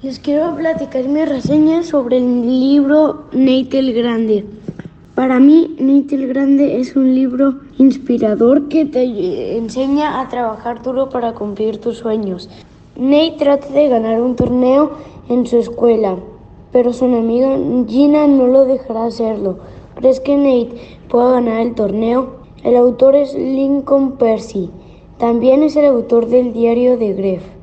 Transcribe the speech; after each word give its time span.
Les 0.00 0.20
quiero 0.20 0.54
platicar 0.54 1.08
mi 1.08 1.24
reseña 1.24 1.82
sobre 1.82 2.18
el 2.18 2.46
libro 2.46 3.24
Nate 3.32 3.80
el 3.80 3.92
Grande. 3.92 4.44
Para 5.16 5.40
mí, 5.40 5.74
Nate 5.80 6.14
el 6.14 6.28
Grande 6.28 6.78
es 6.78 6.94
un 6.94 7.16
libro 7.16 7.56
inspirador 7.78 8.68
que 8.68 8.84
te 8.84 9.56
enseña 9.56 10.20
a 10.20 10.28
trabajar 10.28 10.84
duro 10.84 11.08
para 11.08 11.34
cumplir 11.34 11.78
tus 11.78 11.98
sueños. 11.98 12.48
Nate 12.94 13.34
trata 13.40 13.66
de 13.70 13.88
ganar 13.88 14.22
un 14.22 14.36
torneo 14.36 14.92
en 15.28 15.44
su 15.48 15.58
escuela, 15.58 16.16
pero 16.70 16.92
su 16.92 17.06
amiga 17.06 17.58
Gina 17.88 18.28
no 18.28 18.46
lo 18.46 18.66
dejará 18.66 19.06
hacerlo. 19.06 19.58
¿Crees 19.96 20.20
que 20.20 20.36
Nate 20.36 20.80
pueda 21.08 21.32
ganar 21.32 21.60
el 21.60 21.74
torneo? 21.74 22.36
El 22.62 22.76
autor 22.76 23.16
es 23.16 23.34
Lincoln 23.34 24.12
Percy. 24.12 24.70
También 25.18 25.64
es 25.64 25.74
el 25.74 25.86
autor 25.86 26.28
del 26.28 26.52
diario 26.52 26.96
de 26.96 27.14
Gref. 27.14 27.57